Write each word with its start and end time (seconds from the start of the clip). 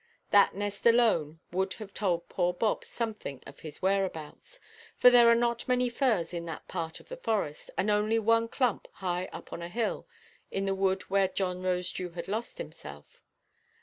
That 0.31 0.55
nest 0.55 0.87
alone 0.87 1.41
would 1.51 1.73
have 1.75 1.93
told 1.93 2.27
poor 2.27 2.53
Bob 2.53 2.83
something 2.85 3.39
of 3.45 3.59
his 3.59 3.83
whereabouts; 3.83 4.59
for 4.97 5.11
there 5.11 5.29
are 5.29 5.35
not 5.35 5.67
many 5.67 5.89
firs 5.89 6.33
in 6.33 6.45
that 6.45 6.67
part 6.67 6.99
of 6.99 7.07
the 7.07 7.17
forest, 7.17 7.69
and 7.77 7.91
only 7.91 8.17
one 8.17 8.47
clump, 8.47 8.87
high 8.93 9.29
up 9.31 9.53
on 9.53 9.61
a 9.61 9.69
hill, 9.69 10.07
in 10.49 10.65
the 10.65 10.73
wood 10.73 11.03
where 11.11 11.27
John 11.27 11.61
Rosedew 11.61 12.13
had 12.15 12.27
lost 12.27 12.57
himself. 12.57 13.21